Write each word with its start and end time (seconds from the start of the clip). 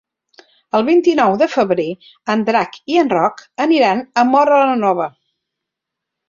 El 0.77 0.85
vint-i-nou 0.85 1.35
de 1.41 1.47
febrer 1.55 1.85
en 2.35 2.41
Drac 2.47 2.79
i 2.95 2.97
en 3.03 3.11
Roc 3.13 3.45
aniran 3.67 4.03
a 4.23 4.25
Móra 4.31 4.59
la 4.71 4.81
Nova. 4.83 5.07